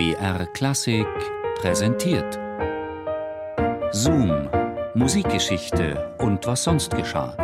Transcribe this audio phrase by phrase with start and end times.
[0.00, 1.06] BR Klassik
[1.56, 2.38] präsentiert.
[3.92, 4.48] Zoom,
[4.94, 7.36] Musikgeschichte und was sonst geschah.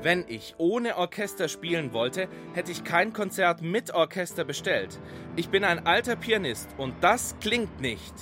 [0.00, 4.98] Wenn ich ohne Orchester spielen wollte, hätte ich kein Konzert mit Orchester bestellt.
[5.36, 8.14] Ich bin ein alter Pianist und das klingt nicht.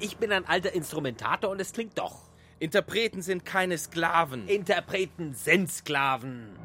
[0.00, 2.33] Ich bin ein alter Instrumentator und es klingt doch.
[2.58, 4.46] Interpreten sind keine Sklaven.
[4.48, 6.56] Interpreten sind Sklaven.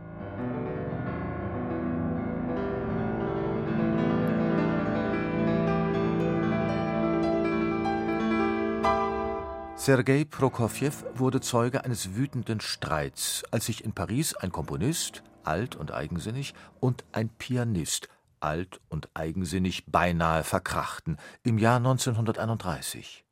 [9.76, 15.92] Sergei Prokofjew wurde Zeuge eines wütenden Streits, als sich in Paris ein Komponist, alt und
[15.92, 23.26] eigensinnig, und ein Pianist, alt und eigensinnig, beinahe verkrachten, im Jahr 1931.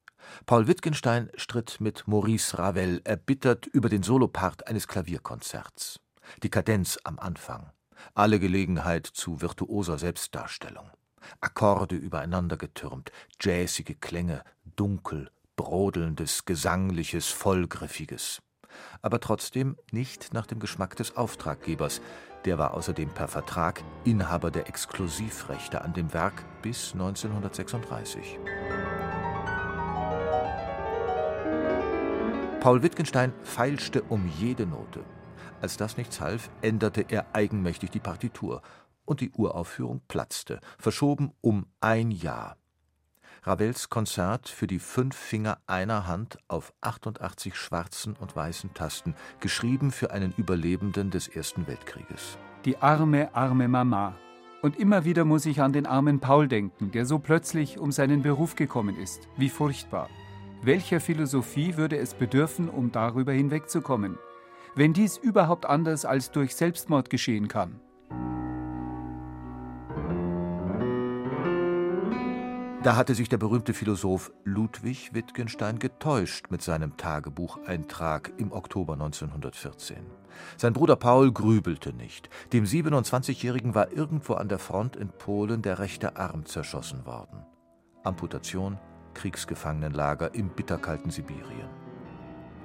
[0.45, 5.99] Paul Wittgenstein stritt mit Maurice Ravel erbittert über den Solopart eines Klavierkonzerts.
[6.43, 7.71] Die Kadenz am Anfang,
[8.13, 10.89] alle Gelegenheit zu virtuoser Selbstdarstellung.
[11.41, 14.43] Akkorde übereinander getürmt, jazzige Klänge,
[14.75, 18.41] dunkel, brodelndes, gesangliches, vollgriffiges.
[19.01, 22.01] Aber trotzdem nicht nach dem Geschmack des Auftraggebers,
[22.45, 28.39] der war außerdem per Vertrag Inhaber der Exklusivrechte an dem Werk bis 1936.
[32.67, 35.05] Paul Wittgenstein feilschte um jede Note.
[35.61, 38.61] Als das nichts half, änderte er eigenmächtig die Partitur
[39.05, 42.57] und die Uraufführung platzte, verschoben um ein Jahr.
[43.43, 49.91] Ravels Konzert für die fünf Finger einer Hand auf 88 schwarzen und weißen Tasten, geschrieben
[49.91, 52.37] für einen Überlebenden des Ersten Weltkrieges.
[52.65, 54.17] Die arme, arme Mama.
[54.61, 58.23] Und immer wieder muss ich an den armen Paul denken, der so plötzlich um seinen
[58.23, 59.29] Beruf gekommen ist.
[59.37, 60.09] Wie furchtbar.
[60.61, 64.17] Welcher Philosophie würde es bedürfen, um darüber hinwegzukommen?
[64.75, 67.79] Wenn dies überhaupt anders als durch Selbstmord geschehen kann.
[72.83, 79.97] Da hatte sich der berühmte Philosoph Ludwig Wittgenstein getäuscht mit seinem Tagebucheintrag im Oktober 1914.
[80.55, 82.29] Sein Bruder Paul grübelte nicht.
[82.53, 87.45] Dem 27-Jährigen war irgendwo an der Front in Polen der rechte Arm zerschossen worden.
[88.03, 88.77] Amputation,
[89.17, 91.69] Kriegsgefangenenlager im bitterkalten Sibirien.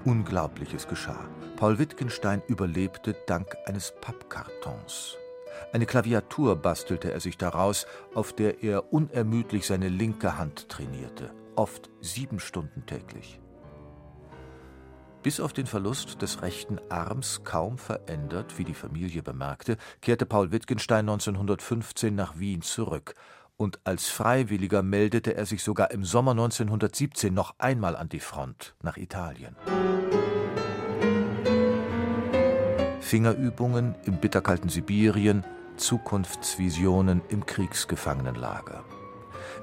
[0.05, 1.29] Unglaubliches geschah.
[1.57, 5.17] Paul Wittgenstein überlebte dank eines Pappkartons.
[5.73, 11.89] Eine Klaviatur bastelte er sich daraus, auf der er unermüdlich seine linke Hand trainierte, oft
[12.01, 13.41] sieben Stunden täglich.
[15.23, 20.51] Bis auf den Verlust des rechten Arms kaum verändert, wie die Familie bemerkte, kehrte Paul
[20.51, 23.15] Wittgenstein 1915 nach Wien zurück
[23.63, 28.75] und als Freiwilliger meldete er sich sogar im Sommer 1917 noch einmal an die Front
[28.83, 29.55] nach Italien.
[33.01, 35.45] Fingerübungen im bitterkalten Sibirien,
[35.77, 38.83] Zukunftsvisionen im Kriegsgefangenenlager.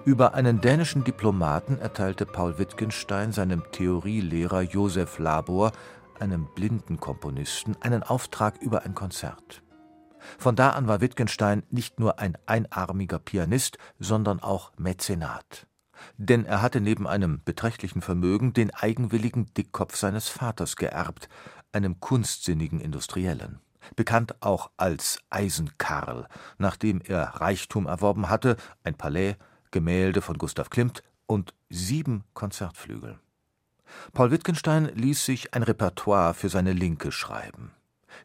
[0.06, 5.74] Über einen dänischen Diplomaten erteilte Paul Wittgenstein seinem Theorielehrer Josef Labor,
[6.20, 9.62] einem blinden Komponisten, einen Auftrag über ein Konzert.
[10.38, 15.68] Von da an war Wittgenstein nicht nur ein einarmiger Pianist, sondern auch Mäzenat.
[16.18, 21.30] Denn er hatte neben einem beträchtlichen Vermögen den eigenwilligen Dickkopf seines Vaters geerbt,
[21.72, 23.60] einem kunstsinnigen Industriellen
[23.96, 29.36] bekannt auch als Eisenkarl, nachdem er Reichtum erworben hatte, ein Palais,
[29.72, 33.20] Gemälde von Gustav Klimt und sieben Konzertflügel.
[34.14, 37.72] Paul Wittgenstein ließ sich ein Repertoire für seine Linke schreiben.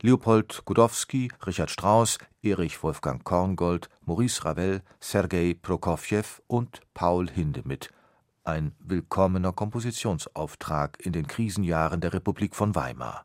[0.00, 7.90] Leopold Godowsky, Richard Strauss, Erich Wolfgang Korngold, Maurice Ravel, Sergei Prokofjew und Paul Hindemith.
[8.44, 13.24] Ein willkommener Kompositionsauftrag in den Krisenjahren der Republik von Weimar.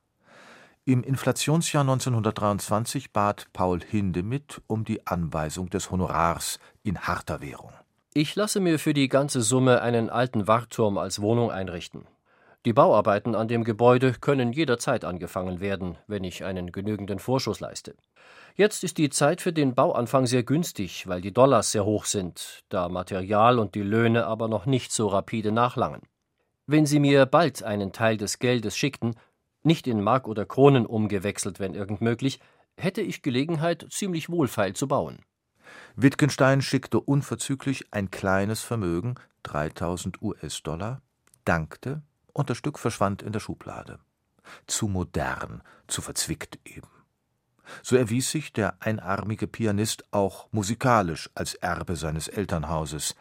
[0.85, 7.71] Im Inflationsjahr 1923 bat Paul Hindemith um die Anweisung des Honorars in harter Währung.
[8.13, 12.07] Ich lasse mir für die ganze Summe einen alten Wartturm als Wohnung einrichten.
[12.65, 17.95] Die Bauarbeiten an dem Gebäude können jederzeit angefangen werden, wenn ich einen genügenden Vorschuss leiste.
[18.55, 22.65] Jetzt ist die Zeit für den Bauanfang sehr günstig, weil die Dollars sehr hoch sind,
[22.67, 26.01] da Material und die Löhne aber noch nicht so rapide nachlangen.
[26.67, 29.15] Wenn Sie mir bald einen Teil des Geldes schickten,
[29.63, 32.41] nicht in Mark oder Kronen umgewechselt, wenn irgend möglich,
[32.75, 35.19] hätte ich Gelegenheit, ziemlich wohlfeil zu bauen.
[35.95, 41.01] Wittgenstein schickte unverzüglich ein kleines Vermögen, 3000 US-Dollar,
[41.45, 42.01] dankte
[42.33, 43.99] und das Stück verschwand in der Schublade.
[44.67, 46.89] Zu modern, zu verzwickt eben.
[47.83, 53.15] So erwies sich der einarmige Pianist auch musikalisch als Erbe seines Elternhauses.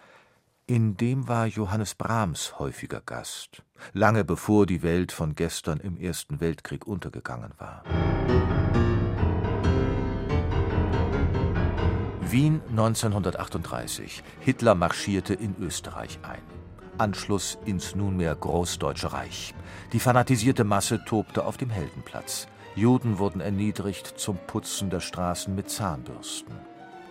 [0.66, 3.62] In dem war Johannes Brahms häufiger Gast,
[3.92, 7.84] lange bevor die Welt von gestern im Ersten Weltkrieg untergegangen war.
[12.30, 14.22] Wien 1938.
[14.40, 16.57] Hitler marschierte in Österreich ein.
[16.98, 19.54] Anschluss ins nunmehr Großdeutsche Reich.
[19.92, 22.48] Die fanatisierte Masse tobte auf dem Heldenplatz.
[22.74, 26.54] Juden wurden erniedrigt zum Putzen der Straßen mit Zahnbürsten.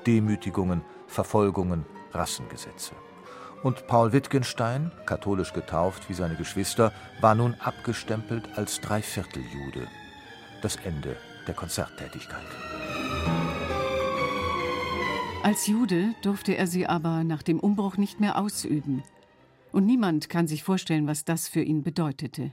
[0.05, 2.93] Demütigungen, Verfolgungen, Rassengesetze.
[3.63, 9.87] Und Paul Wittgenstein, katholisch getauft wie seine Geschwister, war nun abgestempelt als Dreivierteljude.
[10.61, 11.17] Das Ende
[11.47, 12.45] der Konzerttätigkeit.
[15.43, 19.03] Als Jude durfte er sie aber nach dem Umbruch nicht mehr ausüben.
[19.77, 22.49] Und niemand kann sich vorstellen, was das für ihn bedeutete.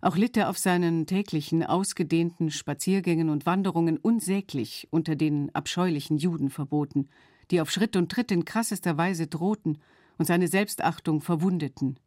[0.00, 7.08] Auch litt er auf seinen täglichen, ausgedehnten Spaziergängen und Wanderungen unsäglich unter den abscheulichen Judenverboten,
[7.50, 9.78] die auf Schritt und Tritt in krassester Weise drohten
[10.16, 11.98] und seine Selbstachtung verwundeten.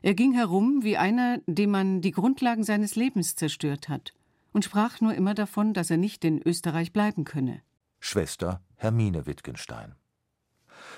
[0.00, 4.14] Er ging herum wie einer, dem man die Grundlagen seines Lebens zerstört hat,
[4.54, 7.60] und sprach nur immer davon, dass er nicht in Österreich bleiben könne.
[8.00, 9.96] Schwester Hermine Wittgenstein.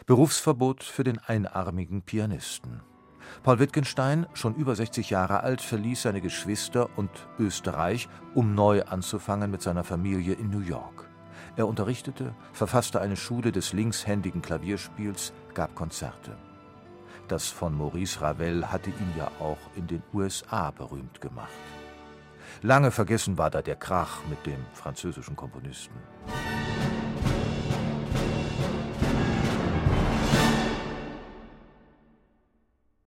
[0.07, 2.81] Berufsverbot für den einarmigen Pianisten.
[3.43, 9.51] Paul Wittgenstein, schon über 60 Jahre alt, verließ seine Geschwister und Österreich, um neu anzufangen
[9.51, 11.09] mit seiner Familie in New York.
[11.57, 16.37] Er unterrichtete, verfasste eine Schule des linkshändigen Klavierspiels, gab Konzerte.
[17.27, 21.49] Das von Maurice Ravel hatte ihn ja auch in den USA berühmt gemacht.
[22.63, 25.95] Lange vergessen war da der Krach mit dem französischen Komponisten.